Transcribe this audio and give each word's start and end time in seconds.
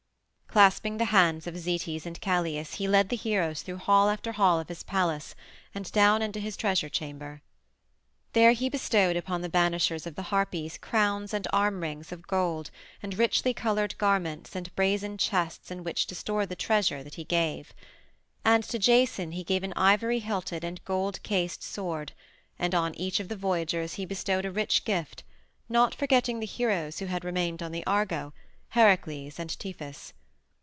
Clasping 0.59 0.97
the 0.97 1.05
hands 1.05 1.47
of 1.47 1.55
Zetes 1.57 2.05
and 2.05 2.19
Calais 2.19 2.61
he 2.63 2.85
led 2.85 3.07
the 3.07 3.15
heroes 3.15 3.61
through 3.61 3.77
hall 3.77 4.09
after 4.09 4.33
hall 4.33 4.59
of 4.59 4.67
his 4.67 4.83
palace 4.83 5.33
and 5.73 5.89
down 5.93 6.21
into 6.21 6.41
his 6.41 6.57
treasure 6.57 6.89
chamber. 6.89 7.41
There 8.33 8.51
he 8.51 8.67
bestowed 8.67 9.15
upon 9.15 9.39
the 9.39 9.49
banishers 9.49 10.05
of 10.05 10.15
the 10.15 10.23
Harpies 10.23 10.77
crowns 10.77 11.33
and 11.33 11.47
arm 11.53 11.79
rings 11.79 12.11
of 12.11 12.27
gold 12.27 12.69
and 13.01 13.17
richly 13.17 13.53
colored 13.53 13.97
garments 13.97 14.53
and 14.53 14.75
brazen 14.75 15.17
chests 15.17 15.71
in 15.71 15.85
which 15.85 16.05
to 16.07 16.15
store 16.15 16.45
the 16.45 16.53
treasure 16.57 17.01
that 17.01 17.15
he 17.15 17.23
gave. 17.23 17.71
And 18.43 18.65
to 18.65 18.77
Jason 18.77 19.31
he 19.31 19.45
gave 19.45 19.63
an 19.63 19.71
ivory 19.77 20.19
hilted 20.19 20.65
and 20.65 20.83
golden 20.83 21.21
cased 21.23 21.63
sword, 21.63 22.11
and 22.59 22.75
on 22.75 22.93
each 22.95 23.21
of 23.21 23.29
the 23.29 23.37
voyagers 23.37 23.93
he 23.93 24.05
bestowed 24.05 24.43
a 24.43 24.51
rich 24.51 24.83
gift, 24.83 25.23
not 25.69 25.95
forgetting 25.95 26.41
the 26.41 26.45
heroes 26.45 26.99
who 26.99 27.05
had 27.05 27.23
remained 27.23 27.63
on 27.63 27.71
the 27.71 27.85
Argo, 27.87 28.33
Heracles 28.67 29.39
and 29.39 29.57
Tiphys. 29.57 30.11